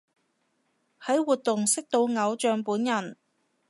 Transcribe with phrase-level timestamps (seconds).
[1.05, 3.15] 喺活動識到偶像本人